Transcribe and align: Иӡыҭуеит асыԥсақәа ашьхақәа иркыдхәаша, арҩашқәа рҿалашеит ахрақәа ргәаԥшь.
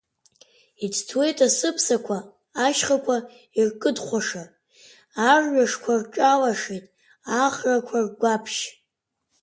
Иӡыҭуеит 0.85 1.37
асыԥсақәа 1.47 2.17
ашьхақәа 2.65 3.15
иркыдхәаша, 3.59 4.43
арҩашқәа 5.29 5.93
рҿалашеит 6.01 6.85
ахрақәа 7.45 7.97
ргәаԥшь. 8.05 8.61